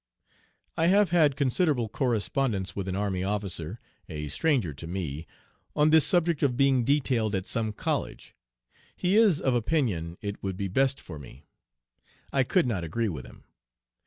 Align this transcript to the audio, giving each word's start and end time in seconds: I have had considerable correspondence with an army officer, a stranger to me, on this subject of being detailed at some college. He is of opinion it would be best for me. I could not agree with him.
I 0.77 0.87
have 0.87 1.11
had 1.11 1.35
considerable 1.35 1.87
correspondence 1.87 2.75
with 2.75 2.87
an 2.87 2.95
army 2.95 3.23
officer, 3.23 3.79
a 4.09 4.29
stranger 4.29 4.73
to 4.73 4.87
me, 4.87 5.27
on 5.75 5.91
this 5.91 6.07
subject 6.07 6.41
of 6.41 6.57
being 6.57 6.83
detailed 6.83 7.35
at 7.35 7.45
some 7.45 7.71
college. 7.71 8.33
He 8.95 9.15
is 9.15 9.39
of 9.39 9.53
opinion 9.53 10.17
it 10.19 10.41
would 10.41 10.57
be 10.57 10.69
best 10.69 10.99
for 10.99 11.19
me. 11.19 11.43
I 12.33 12.41
could 12.41 12.65
not 12.65 12.83
agree 12.83 13.09
with 13.09 13.27
him. 13.27 13.43